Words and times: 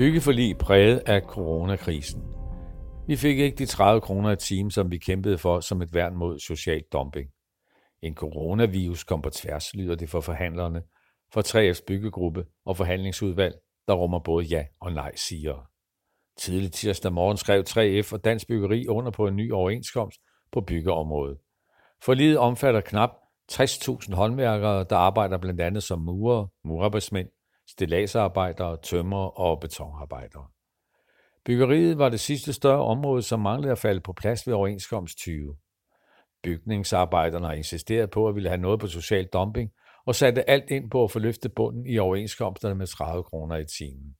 Byggeforlig 0.00 0.58
præget 0.58 1.02
af 1.06 1.20
coronakrisen. 1.22 2.22
Vi 3.06 3.16
fik 3.16 3.38
ikke 3.38 3.56
de 3.56 3.66
30 3.66 4.00
kroner 4.00 4.30
i 4.30 4.36
time, 4.36 4.70
som 4.70 4.90
vi 4.90 4.98
kæmpede 4.98 5.38
for 5.38 5.60
som 5.60 5.82
et 5.82 5.94
værn 5.94 6.16
mod 6.16 6.38
social 6.38 6.82
dumping. 6.92 7.30
En 8.02 8.14
coronavirus 8.14 9.04
kom 9.04 9.22
på 9.22 9.30
tværs, 9.30 9.74
lyder 9.74 9.94
det 9.94 10.10
for 10.10 10.20
forhandlerne, 10.20 10.82
for 11.32 11.40
3F's 11.40 11.84
byggegruppe 11.86 12.44
og 12.66 12.76
forhandlingsudvalg, 12.76 13.54
der 13.88 13.94
rummer 13.94 14.18
både 14.18 14.44
ja 14.44 14.64
og 14.80 14.92
nej 14.92 15.16
siger. 15.16 15.68
Tidlig 16.38 16.72
tirsdag 16.72 17.12
morgen 17.12 17.36
skrev 17.36 17.64
3F 17.68 18.12
og 18.12 18.24
Dansk 18.24 18.48
Byggeri 18.48 18.86
under 18.86 19.10
på 19.10 19.26
en 19.26 19.36
ny 19.36 19.52
overenskomst 19.52 20.20
på 20.52 20.60
byggeområdet. 20.60 21.38
Forliget 22.02 22.38
omfatter 22.38 22.80
knap 22.80 23.10
60.000 23.52 24.14
håndværkere, 24.14 24.84
der 24.90 24.96
arbejder 24.96 25.38
blandt 25.38 25.60
andet 25.60 25.82
som 25.82 26.00
murer, 26.00 26.46
murarbejdsmænd, 26.64 27.28
stilladsarbejdere, 27.70 28.76
tømmer 28.82 29.40
og 29.40 29.60
betonarbejdere. 29.60 30.46
Byggeriet 31.44 31.98
var 31.98 32.08
det 32.08 32.20
sidste 32.20 32.52
større 32.52 32.84
område, 32.84 33.22
som 33.22 33.40
manglede 33.40 33.72
at 33.72 33.78
falde 33.78 34.00
på 34.00 34.12
plads 34.12 34.46
ved 34.46 34.54
overenskomst 34.54 35.18
20. 35.18 35.56
Bygningsarbejderne 36.42 37.46
har 37.46 37.54
insisteret 37.54 38.10
på 38.10 38.28
at 38.28 38.34
ville 38.34 38.48
have 38.48 38.60
noget 38.60 38.80
på 38.80 38.86
social 38.86 39.26
dumping 39.26 39.70
og 40.06 40.14
satte 40.14 40.50
alt 40.50 40.70
ind 40.70 40.90
på 40.90 41.04
at 41.04 41.10
få 41.10 41.18
løftet 41.18 41.54
bunden 41.54 41.86
i 41.86 41.98
overenskomsterne 41.98 42.74
med 42.74 42.86
30 42.86 43.22
kroner 43.22 43.56
i 43.56 43.64
timen. 43.64 44.16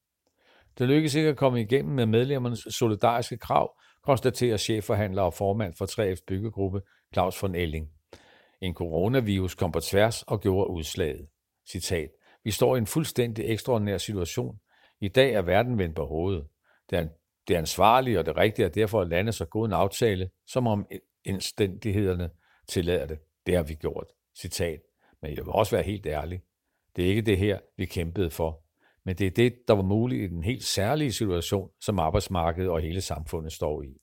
Det 0.78 0.88
lykkedes 0.88 1.14
ikke 1.14 1.28
at 1.28 1.37
komme 1.37 1.60
igennem 1.60 1.95
med 1.95 2.06
medlemmernes 2.06 2.66
solidariske 2.70 3.38
krav, 3.38 3.76
konstaterer 4.02 4.56
chefforhandler 4.56 5.23
og 5.23 5.34
formand 5.34 5.74
for 5.78 5.87
3F 5.87 6.24
byggegruppe 6.26 6.80
Claus 7.14 7.42
von 7.42 7.54
Elling. 7.54 7.88
En 8.60 8.74
coronavirus 8.74 9.54
kom 9.54 9.73
på 9.73 9.80
tværs 9.80 10.23
og 10.23 10.40
gjorde 10.40 10.70
udslaget. 10.70 11.26
Citat. 11.70 12.10
Vi 12.45 12.51
står 12.51 12.77
i 12.77 12.79
en 12.79 12.87
fuldstændig 12.87 13.45
ekstraordinær 13.45 13.99
situation. 13.99 14.59
I 15.01 15.09
dag 15.09 15.33
er 15.33 15.43
verden 15.43 15.79
vendt 15.79 15.96
på 15.96 16.07
hovedet. 16.07 16.47
Det 16.91 16.99
er, 16.99 17.09
det 17.49 17.55
er 17.55 17.59
ansvarligt 17.59 18.19
og 18.19 18.27
det 18.27 18.37
rigtige 18.37 18.66
er 18.66 18.71
derfor 18.71 19.01
at 19.01 19.09
lande 19.09 19.32
så 19.32 19.45
god 19.45 19.66
en 19.66 19.73
aftale, 19.73 20.30
som 20.47 20.66
om 20.66 20.87
indstændighederne 21.24 22.30
tillader 22.69 23.07
det. 23.07 23.19
Det 23.47 23.57
har 23.57 23.63
vi 23.63 23.74
gjort. 23.74 24.07
Citat. 24.38 24.80
Men 25.23 25.37
jeg 25.37 25.45
vil 25.45 25.52
også 25.52 25.77
være 25.77 25.85
helt 25.85 26.07
ærlig. 26.07 26.43
Det 26.97 27.05
er 27.05 27.09
ikke 27.09 27.23
det 27.23 27.38
her, 27.38 27.59
vi 27.77 27.87
kæmpede 27.87 28.30
for. 28.30 28.65
Men 29.04 29.16
det 29.16 29.27
er 29.27 29.30
det, 29.30 29.54
der 29.69 29.75
var 29.75 29.82
muligt 29.82 30.23
i 30.23 30.35
den 30.35 30.45
helt 30.45 30.65
særlige 30.65 31.13
situation, 31.13 31.71
som 31.80 31.99
arbejdsmarkedet 31.99 32.71
og 32.71 32.80
hele 32.80 33.01
samfundet 33.01 33.52
står 33.52 33.82
i. 33.82 33.97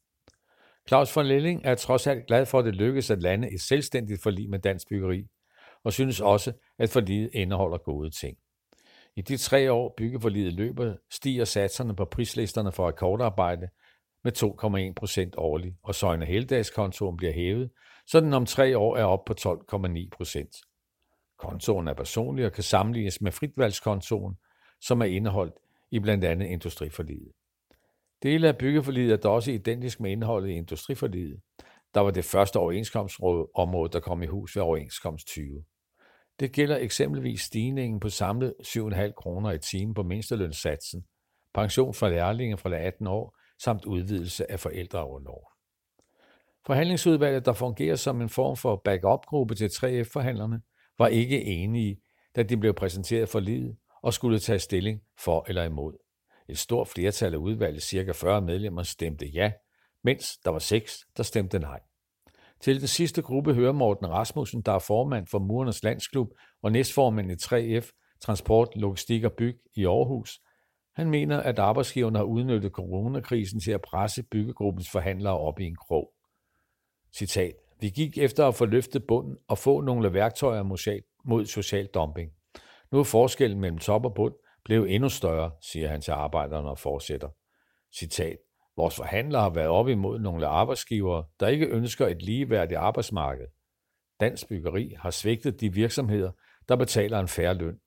Claus 0.88 1.16
von 1.16 1.26
Lelling 1.26 1.62
er 1.64 1.76
trods 1.76 2.08
alt 2.08 2.28
glad 2.28 2.46
for, 2.46 2.60
at 2.60 2.66
det 2.66 2.76
lykkedes 2.76 3.12
at 3.12 3.22
lande 3.22 3.54
et 3.54 3.62
selvstændigt 3.62 4.24
forlig 4.24 4.50
med 4.50 4.60
dansk 4.60 4.90
byggeri, 4.90 5.28
og 5.88 5.94
synes 5.94 6.22
også, 6.22 6.54
at 6.80 6.90
forliget 6.90 7.30
indeholder 7.34 7.78
gode 7.78 8.10
ting. 8.10 8.38
I 9.16 9.22
de 9.22 9.38
tre 9.38 9.72
år 9.72 9.94
byggeforliget 9.98 10.54
løber, 10.54 10.96
stiger 11.12 11.46
satserne 11.46 11.96
på 11.96 12.06
prislisterne 12.06 12.72
for 12.72 12.88
akkordarbejde 12.88 13.68
med 14.24 14.32
2,1 14.90 14.94
procent 14.94 15.36
årligt, 15.38 15.76
og 15.84 15.96
søgne 15.96 16.26
heldagskontoen 16.26 17.18
bliver 17.18 17.34
hævet, 17.34 17.70
så 18.08 18.20
den 18.20 18.34
om 18.34 18.46
tre 18.46 18.78
år 18.78 18.98
er 18.98 19.04
op 19.04 19.26
på 19.26 19.34
12,9 19.40 20.10
procent. 20.12 20.56
Kontoen 21.38 21.88
er 21.88 21.94
personlig 21.94 22.46
og 22.46 22.52
kan 22.52 22.64
sammenlignes 22.64 23.22
med 23.22 23.32
fritvalgskontoen, 23.32 24.36
som 24.82 25.02
er 25.02 25.06
indeholdt 25.06 25.56
i 25.92 26.00
blandt 26.00 26.24
andet 26.24 26.46
industriforliget. 26.46 27.32
Dele 28.24 28.48
af 28.48 28.58
byggeforliget 28.58 29.14
er 29.14 29.18
dog 29.18 29.34
også 29.36 29.52
identisk 29.52 30.00
med 30.00 30.12
indholdet 30.12 30.50
i 30.50 30.54
industriforliget, 30.54 31.42
der 31.94 32.02
var 32.02 32.12
det 32.12 32.26
første 32.26 32.58
overenskomstområde, 32.58 33.92
der 33.92 34.00
kom 34.00 34.24
i 34.24 34.26
hus 34.26 34.56
ved 34.56 34.64
overenskomst 34.64 35.28
20. 35.28 35.64
Det 36.40 36.52
gælder 36.52 36.78
eksempelvis 36.78 37.42
stigningen 37.42 38.00
på 38.00 38.10
samlet 38.10 38.54
7,5 38.64 39.12
kroner 39.12 39.52
i 39.52 39.60
timen 39.60 39.94
på 39.94 40.04
mindstelønssatsen, 40.04 41.06
pension 41.54 41.94
for 41.94 42.10
lærlinge 42.10 42.58
fra 42.58 42.76
18 42.76 43.08
år 43.08 43.38
samt 43.64 43.86
udvidelse 43.86 44.52
af 44.52 44.60
forældreoverlov. 44.60 45.52
Forhandlingsudvalget, 46.66 47.46
der 47.46 47.54
fungerer 47.54 47.96
som 47.96 48.22
en 48.22 48.30
form 48.30 48.58
for 48.58 48.82
backup-gruppe 48.86 49.56
til 49.56 49.68
3F-forhandlerne, 49.68 50.60
var 50.98 51.08
ikke 51.08 51.44
enige, 51.44 52.02
da 52.36 52.44
de 52.44 52.58
blev 52.58 52.74
præsenteret 52.74 53.30
for 53.30 53.40
livet 53.40 53.78
og 54.02 54.14
skulle 54.14 54.40
tage 54.40 54.60
stilling 54.60 55.02
for 55.20 55.46
eller 55.48 55.64
imod. 55.64 55.94
Et 56.50 56.58
stort 56.58 56.88
flertal 56.88 57.34
af 57.34 57.38
udvalget, 57.38 57.84
cirka 57.84 58.12
40 58.12 58.42
medlemmer, 58.42 58.84
stemte 58.84 59.26
ja, 59.26 59.52
mens 60.04 60.38
der 60.38 60.52
var 60.52 60.60
seks, 60.60 61.00
der 61.18 61.24
stemte 61.24 61.60
nej. 61.60 61.80
Til 62.62 62.80
den 62.80 62.88
sidste 62.88 63.22
gruppe 63.22 63.54
hører 63.54 63.72
Morten 63.72 64.10
Rasmussen, 64.10 64.62
der 64.62 64.72
er 64.72 64.80
formand 64.80 65.28
for 65.28 65.40
Murernes 65.40 65.84
Landsklub 65.84 66.28
og 66.62 66.72
næstformand 66.72 67.32
i 67.32 67.36
3F, 67.36 67.92
Transport, 68.22 68.76
Logistik 68.76 69.24
og 69.24 69.34
Byg 69.34 69.60
i 69.76 69.86
Aarhus. 69.86 70.40
Han 70.96 71.10
mener, 71.10 71.40
at 71.40 71.60
arbejdsgiverne 71.60 72.18
har 72.18 72.26
udnyttet 72.26 72.72
coronakrisen 72.72 73.60
til 73.60 73.72
at 73.72 73.82
presse 73.82 74.24
byggegruppens 74.24 74.90
forhandlere 74.90 75.38
op 75.38 75.60
i 75.60 75.66
en 75.66 75.76
krog. 75.76 76.14
Citat. 77.16 77.54
Vi 77.80 77.90
gik 77.90 78.18
efter 78.18 78.48
at 78.48 78.56
få 78.56 78.66
løftet 78.66 79.08
bunden 79.08 79.38
og 79.48 79.58
få 79.58 79.82
nogle 79.82 80.14
værktøjer 80.14 80.64
mod 81.26 81.46
social 81.46 81.86
dumping. 81.86 82.32
Nu 82.92 83.00
er 83.00 83.04
forskellen 83.04 83.60
mellem 83.60 83.78
top 83.78 84.06
og 84.06 84.14
bund 84.14 84.34
blevet 84.66 84.96
endnu 84.96 85.10
større, 85.10 85.52
siger 85.62 85.88
han 85.88 86.02
til 86.02 86.12
arbejderne 86.12 86.70
og 86.70 86.80
fortsætter. 86.80 87.30
Citat. 87.98 88.38
Vores 88.78 88.96
forhandlere 88.96 89.42
har 89.42 89.50
været 89.50 89.68
op 89.68 89.88
imod 89.88 90.20
nogle 90.20 90.48
arbejdsgivere, 90.48 91.26
der 91.40 91.48
ikke 91.48 91.68
ønsker 91.68 92.08
et 92.08 92.22
ligeværdigt 92.22 92.78
arbejdsmarked. 92.78 93.46
Dansk 94.20 94.48
Byggeri 94.48 94.96
har 95.00 95.12
svigtet 95.12 95.62
de 95.62 95.74
virksomheder, 95.74 96.32
der 96.70 96.76
betaler 96.76 97.20
en 97.20 97.28
færre 97.28 97.54
løn. 97.54 97.80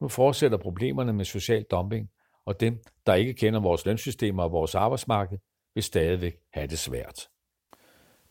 Nu 0.00 0.08
fortsætter 0.08 0.58
problemerne 0.58 1.12
med 1.12 1.24
social 1.24 1.64
dumping, 1.70 2.10
og 2.46 2.60
dem, 2.60 2.82
der 3.06 3.14
ikke 3.14 3.34
kender 3.34 3.60
vores 3.60 3.86
lønsystemer 3.86 4.42
og 4.42 4.52
vores 4.52 4.74
arbejdsmarked, 4.74 5.38
vil 5.74 5.82
stadigvæk 5.84 6.36
have 6.52 6.66
det 6.66 6.78
svært. 6.78 7.28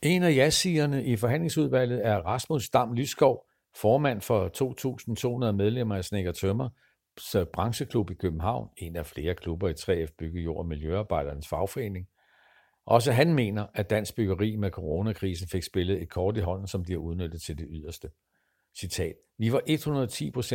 En 0.02 0.24
af 0.24 0.36
ja-sigerne 0.36 1.06
i 1.06 1.16
forhandlingsudvalget 1.16 2.06
er 2.06 2.18
Rasmus 2.18 2.70
Dam 2.70 2.94
Lyskov, 2.94 3.46
formand 3.76 4.22
for 4.22 4.48
2.200 5.48 5.52
medlemmer 5.52 5.96
af 5.96 6.06
Snækker 6.06 6.32
Tømmer, 6.32 6.70
brancheklub 7.54 8.12
i 8.12 8.14
København, 8.14 8.70
en 8.78 8.96
af 8.96 9.06
flere 9.06 9.36
klubber 9.36 9.70
i 9.70 9.74
3F 9.74 10.16
Bygge 10.18 10.42
Jord 10.42 10.58
og 10.58 10.66
Miljøarbejdernes 10.66 11.48
fagforening. 11.48 12.08
Også 12.86 13.12
han 13.12 13.34
mener, 13.34 13.66
at 13.74 13.90
dansk 13.90 14.16
byggeri 14.16 14.56
med 14.56 14.72
coronakrisen 14.72 15.48
fik 15.48 15.64
spillet 15.64 16.02
et 16.02 16.10
kort 16.10 16.38
i 16.38 16.40
hånden, 16.40 16.68
som 16.68 16.86
de 16.86 16.92
har 16.92 17.00
udnyttet 17.00 17.42
til 17.42 17.58
det 17.58 17.68
yderste. 17.70 18.10
Citat. 18.80 19.16
Vi 19.38 19.52
var 19.52 19.62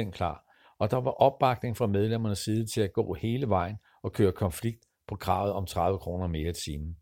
110% 0.06 0.10
klar, 0.10 0.44
og 0.78 0.90
der 0.90 0.96
var 0.96 1.10
opbakning 1.10 1.76
fra 1.76 1.86
medlemmernes 1.86 2.38
side 2.38 2.66
til 2.66 2.80
at 2.80 2.92
gå 2.92 3.14
hele 3.14 3.48
vejen 3.48 3.76
og 4.02 4.12
køre 4.12 4.32
konflikt 4.32 4.84
på 5.06 5.16
kravet 5.16 5.52
om 5.52 5.66
30 5.66 5.98
kroner 5.98 6.26
mere 6.26 6.50
i 6.50 6.52
timen. 6.52 6.96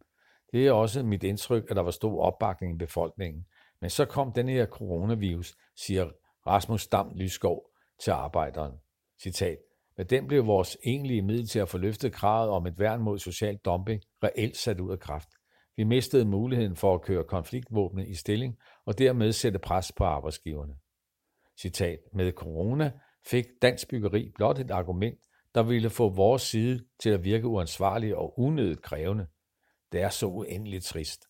Det 0.53 0.67
er 0.67 0.73
også 0.73 1.03
mit 1.03 1.23
indtryk, 1.23 1.65
at 1.71 1.77
der 1.77 1.83
var 1.83 1.91
stor 1.91 2.23
opbakning 2.23 2.75
i 2.75 2.79
befolkningen. 2.79 3.47
Men 3.81 3.91
så 3.91 4.05
kom 4.05 4.33
den 4.33 4.49
her 4.49 4.67
coronavirus, 4.67 5.57
siger 5.77 6.11
Rasmus 6.47 6.87
Dam 6.87 7.13
Lyskov 7.15 7.71
til 8.01 8.11
arbejderen. 8.11 8.73
Citat. 9.23 9.59
Med 9.97 10.05
den 10.05 10.27
blev 10.27 10.47
vores 10.47 10.77
egentlige 10.85 11.23
middel 11.23 11.49
til 11.49 11.59
at 11.59 11.69
få 11.69 11.79
løftet 11.79 12.13
kravet 12.13 12.51
om 12.51 12.67
et 12.67 12.79
værn 12.79 13.01
mod 13.01 13.19
social 13.19 13.57
dumping 13.57 14.03
reelt 14.23 14.57
sat 14.57 14.81
ud 14.81 14.93
af 14.93 14.99
kraft. 14.99 15.29
Vi 15.77 15.85
mistede 15.85 16.25
muligheden 16.25 16.77
for 16.77 16.95
at 16.95 17.03
køre 17.03 17.25
konfliktvåbne 17.25 18.09
i 18.09 18.15
stilling 18.15 18.57
og 18.87 18.99
dermed 18.99 19.33
sætte 19.33 19.59
pres 19.59 19.93
på 19.93 20.05
arbejdsgiverne. 20.05 20.75
Citat. 21.61 21.99
Med 22.13 22.33
corona 22.33 22.93
fik 23.27 23.45
dansk 23.63 23.89
byggeri 23.89 24.31
blot 24.35 24.59
et 24.59 24.71
argument, 24.71 25.19
der 25.55 25.63
ville 25.63 25.91
få 25.91 26.09
vores 26.09 26.43
side 26.43 26.85
til 27.01 27.11
at 27.11 27.25
virke 27.25 27.47
uansvarlig 27.47 28.17
og 28.17 28.39
unødigt 28.39 28.83
krævende. 28.83 29.27
Det 29.93 30.01
er 30.01 30.09
så 30.09 30.27
uendeligt 30.27 30.85
trist. 30.85 31.25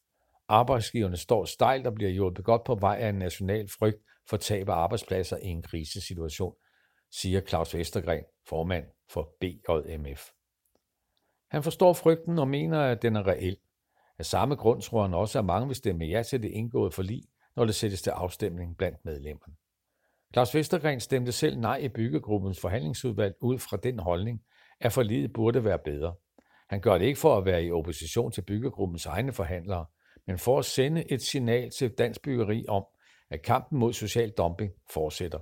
Arbejdsgiverne 0.49 1.17
står 1.17 1.45
stejlt 1.45 1.87
og 1.87 1.95
bliver 1.95 2.11
hjulpet 2.11 2.45
godt 2.45 2.65
på 2.65 2.75
vej 2.75 2.97
af 3.01 3.09
en 3.09 3.15
national 3.15 3.69
frygt 3.79 3.99
for 4.29 4.37
tab 4.37 4.69
af 4.69 4.75
arbejdspladser 4.75 5.37
i 5.37 5.47
en 5.47 5.63
krisesituation– 5.63 6.55
siger 7.13 7.41
Claus 7.41 7.75
Vestergren, 7.75 8.25
formand 8.49 8.85
for 9.11 9.37
BJMF. 9.41 10.31
Han 11.51 11.63
forstår 11.63 11.93
frygten 11.93 12.39
og 12.39 12.49
mener, 12.49 12.81
at 12.81 13.03
den 13.03 13.17
er 13.17 13.27
reel. 13.27 13.57
Af 14.19 14.27
samme 14.27 14.55
grund 14.55 14.83
tror 14.83 15.03
han 15.03 15.15
også, 15.15 15.39
at 15.39 15.45
mange 15.45 15.67
vil 15.67 15.77
stemme 15.77 16.05
ja 16.05 16.23
til 16.23 16.43
det 16.43 16.51
indgåede 16.51 16.91
forlig, 16.91 17.23
når 17.57 17.65
det 17.65 17.75
sættes 17.75 18.03
til 18.03 18.11
afstemning 18.11 18.77
blandt 18.77 19.05
medlemmerne. 19.05 19.55
Claus 20.33 20.55
Vestergren 20.55 21.01
stemte 21.01 21.33
selv 21.33 21.59
nej 21.59 21.77
i 21.77 21.89
byggegruppens 21.89 22.61
forhandlingsudvalg 22.61 23.35
ud 23.41 23.59
fra 23.59 23.77
den 23.77 23.99
holdning, 23.99 24.43
at 24.81 24.93
forliget 24.93 25.33
burde 25.33 25.65
være 25.65 25.79
bedre. 25.79 26.15
Han 26.69 26.81
gør 26.81 26.99
det 26.99 27.05
ikke 27.05 27.21
for 27.21 27.39
at 27.39 27.45
være 27.45 27.65
i 27.65 27.71
opposition 27.71 28.33
til 28.33 28.43
byggegruppens 28.43 29.07
egne 29.07 29.33
forhandlere, 29.33 29.87
men 30.27 30.39
for 30.39 30.59
at 30.59 30.65
sende 30.65 31.13
et 31.13 31.23
signal 31.23 31.71
til 31.71 31.91
dansk 31.91 32.23
byggeri 32.23 32.65
om, 32.69 32.85
at 33.31 33.43
kampen 33.43 33.79
mod 33.79 33.93
social 33.93 34.31
dumping 34.31 34.73
fortsætter. 34.91 35.39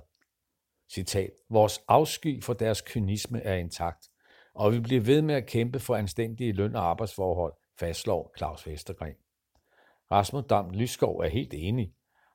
Citat, 0.93 1.31
vores 1.49 1.81
afsky 1.87 2.43
for 2.43 2.53
deres 2.53 2.81
kynisme 2.81 3.41
er 3.41 3.55
intakt, 3.55 4.09
og 4.53 4.73
vi 4.73 4.79
bliver 4.79 5.01
ved 5.01 5.21
med 5.21 5.35
at 5.35 5.45
kæmpe 5.45 5.79
for 5.79 5.95
anstændige 5.95 6.53
løn- 6.53 6.75
og 6.75 6.89
arbejdsforhold, 6.89 7.53
fastslår 7.79 8.33
Claus 8.37 8.67
Vestergren. 8.67 9.15
Rasmus 10.11 10.43
Dam 10.49 10.69
Lyskov 10.69 11.19
er 11.19 11.27
helt 11.27 11.53
enig, 11.53 11.93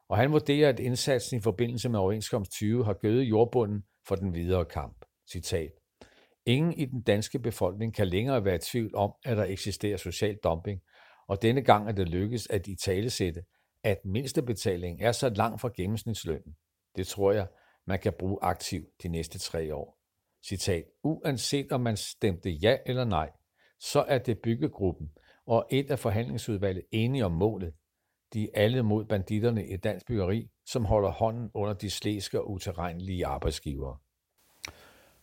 og 0.08 0.16
han 0.16 0.32
vurderer, 0.32 0.69
at 0.69 0.81
indsatsen 0.81 1.38
i 1.38 1.40
forbindelse 1.40 1.88
med 1.88 1.99
overenskomst 1.99 2.52
20 2.52 2.84
har 2.84 2.93
gødet 2.93 3.22
jordbunden 3.22 3.84
for 4.08 4.14
den 4.14 4.34
videre 4.34 4.64
kamp. 4.64 5.05
Citat. 5.31 5.72
Ingen 6.46 6.72
i 6.72 6.84
den 6.84 7.02
danske 7.02 7.38
befolkning 7.38 7.94
kan 7.94 8.08
længere 8.08 8.44
være 8.44 8.55
i 8.55 8.58
tvivl 8.58 8.94
om, 8.94 9.12
at 9.25 9.37
der 9.37 9.44
eksisterer 9.44 9.96
social 9.96 10.37
dumping, 10.44 10.81
og 11.28 11.43
denne 11.43 11.62
gang 11.62 11.88
er 11.88 11.93
det 11.93 12.08
lykkedes 12.08 12.46
at 12.50 12.66
i 12.66 12.76
talesætte, 12.76 13.43
at 13.84 14.05
mindstebetaling 14.05 15.02
er 15.02 15.12
så 15.12 15.28
langt 15.28 15.60
fra 15.60 15.70
gennemsnitslønnen. 15.76 16.56
Det 16.96 17.06
tror 17.06 17.32
jeg, 17.32 17.46
man 17.87 17.99
kan 17.99 18.12
bruge 18.19 18.38
aktivt 18.43 18.88
de 19.02 19.08
næste 19.08 19.38
tre 19.38 19.75
år. 19.75 19.99
Citat, 20.49 20.84
uanset 21.02 21.73
om 21.73 21.81
man 21.81 21.96
stemte 21.96 22.50
ja 22.50 22.76
eller 22.87 23.05
nej, 23.05 23.31
så 23.81 24.05
er 24.08 24.19
det 24.19 24.38
byggegruppen 24.38 25.11
og 25.46 25.67
et 25.70 25.90
af 25.90 25.99
forhandlingsudvalget 25.99 26.84
enige 26.90 27.25
om 27.25 27.32
målet. 27.32 27.73
De 28.32 28.43
er 28.43 28.49
alle 28.55 28.82
mod 28.82 29.05
banditterne 29.05 29.69
i 29.69 29.76
dansk 29.76 30.06
byggeri, 30.06 30.49
som 30.67 30.84
holder 30.84 31.11
hånden 31.11 31.50
under 31.55 31.75
de 31.75 31.90
slæske 31.90 32.40
og 32.40 32.50
uterrenlige 32.50 33.26
arbejdsgivere. 33.26 33.99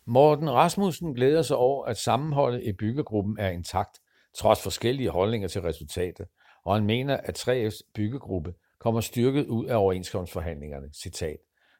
Morten 0.05 0.51
Rasmussen 0.51 1.13
glæder 1.13 1.41
sig 1.41 1.57
over, 1.57 1.85
at 1.85 1.97
sammenholdet 1.97 2.63
i 2.63 2.73
byggegruppen 2.73 3.37
er 3.39 3.49
intakt, 3.49 3.99
trods 4.35 4.63
forskellige 4.63 5.09
holdninger 5.09 5.47
til 5.47 5.61
resultatet, 5.61 6.27
og 6.65 6.75
han 6.75 6.85
mener, 6.85 7.17
at 7.17 7.47
3F's 7.47 7.91
byggegruppe 7.93 8.53
kommer 8.79 9.01
styrket 9.01 9.45
ud 9.47 9.65
af 9.65 9.75
overenskomstforhandlingerne. 9.75 10.93
Citat. 10.93 11.37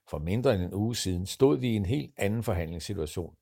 For 0.09 0.19
mindre 0.19 0.55
end 0.55 0.63
en 0.63 0.73
uge 0.73 0.95
siden 0.95 1.25
stod 1.25 1.57
vi 1.57 1.69
i 1.69 1.75
en 1.75 1.85
helt 1.85 2.13
anden 2.17 2.43
forhandlingssituation. 2.43 3.35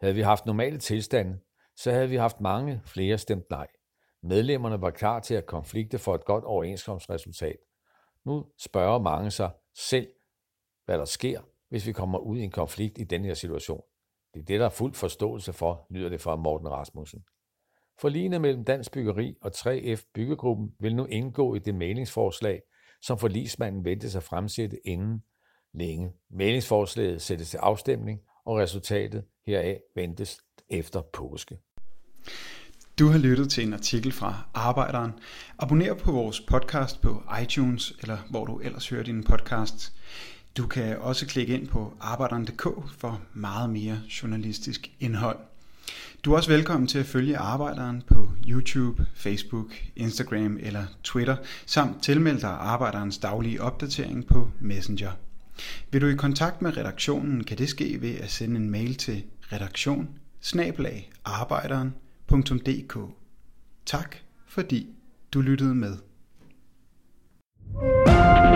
Havde 0.00 0.14
vi 0.14 0.20
haft 0.20 0.46
normale 0.46 0.78
tilstande, 0.78 1.38
så 1.76 1.92
havde 1.92 2.08
vi 2.08 2.16
haft 2.16 2.40
mange 2.40 2.80
flere 2.84 3.18
stemt 3.18 3.50
nej. 3.50 3.66
Medlemmerne 4.22 4.80
var 4.80 4.90
klar 4.90 5.20
til 5.20 5.34
at 5.34 5.46
konflikte 5.46 5.98
for 5.98 6.14
et 6.14 6.24
godt 6.24 6.44
overenskomstresultat. 6.44 7.56
Nu 8.24 8.46
spørger 8.58 8.98
mange 8.98 9.30
sig 9.30 9.50
selv, 9.78 10.08
hvad 10.84 10.98
der 10.98 11.04
sker, 11.04 11.40
hvis 11.68 11.86
vi 11.86 11.92
kommer 11.92 12.18
ud 12.18 12.38
i 12.38 12.42
en 12.42 12.50
konflikt 12.50 12.98
i 12.98 13.04
den 13.04 13.24
her 13.24 13.34
situation. 13.34 13.82
Det 14.34 14.40
er 14.40 14.44
det, 14.44 14.60
der 14.60 14.66
er 14.66 14.70
fuld 14.70 14.94
forståelse 14.94 15.52
for, 15.52 15.86
lyder 15.90 16.08
det 16.08 16.20
fra 16.20 16.36
Morten 16.36 16.68
Rasmussen. 16.68 17.24
Forligende 18.00 18.38
mellem 18.38 18.64
Dansk 18.64 18.92
Byggeri 18.92 19.36
og 19.42 19.50
3F 19.56 20.10
Byggegruppen 20.14 20.74
vil 20.80 20.96
nu 20.96 21.06
indgå 21.06 21.54
i 21.54 21.58
det 21.58 21.74
mailingsforslag, 21.74 22.62
som 23.02 23.18
forlismanden 23.18 23.84
ventes 23.84 24.16
at 24.16 24.22
fremsætte 24.22 24.86
inden 24.86 25.22
længe. 25.74 26.12
Meningsforslaget 26.30 27.22
sættes 27.22 27.50
til 27.50 27.56
afstemning, 27.56 28.20
og 28.44 28.56
resultatet 28.56 29.24
heraf 29.46 29.78
ventes 29.94 30.40
efter 30.70 31.02
påske. 31.12 31.58
Du 32.98 33.08
har 33.08 33.18
lyttet 33.18 33.50
til 33.50 33.66
en 33.66 33.72
artikel 33.72 34.12
fra 34.12 34.44
Arbejderen. 34.54 35.12
Abonner 35.58 35.94
på 35.94 36.12
vores 36.12 36.40
podcast 36.40 37.00
på 37.00 37.22
iTunes, 37.42 37.92
eller 38.00 38.18
hvor 38.30 38.44
du 38.44 38.58
ellers 38.58 38.88
hører 38.88 39.02
dine 39.02 39.22
podcasts. 39.22 39.92
Du 40.56 40.66
kan 40.66 40.98
også 40.98 41.26
klikke 41.26 41.54
ind 41.54 41.68
på 41.68 41.92
arbejderen.dk 42.00 42.62
for 42.98 43.20
meget 43.34 43.70
mere 43.70 44.00
journalistisk 44.22 44.90
indhold. 45.00 45.38
Du 46.24 46.32
er 46.32 46.36
også 46.36 46.50
velkommen 46.50 46.86
til 46.86 46.98
at 46.98 47.06
følge 47.06 47.38
Arbejderen 47.38 48.02
på 48.06 48.28
YouTube, 48.48 49.06
Facebook, 49.14 49.74
Instagram 49.96 50.58
eller 50.60 50.84
Twitter, 51.04 51.36
samt 51.66 52.02
tilmelde 52.02 52.40
dig 52.40 52.50
Arbejderens 52.50 53.18
daglige 53.18 53.62
opdatering 53.62 54.26
på 54.26 54.50
Messenger. 54.60 55.10
Vil 55.92 56.00
du 56.00 56.06
i 56.06 56.14
kontakt 56.14 56.62
med 56.62 56.76
redaktionen, 56.76 57.44
kan 57.44 57.58
det 57.58 57.68
ske 57.68 58.00
ved 58.00 58.14
at 58.14 58.30
sende 58.30 58.56
en 58.56 58.70
mail 58.70 58.94
til 58.94 59.24
redaktion 59.52 60.08
Tak 63.86 64.16
fordi 64.46 64.86
du 65.32 65.40
lyttede 65.40 65.74
med. 65.74 65.96
thank 68.06 68.44
you 68.44 68.49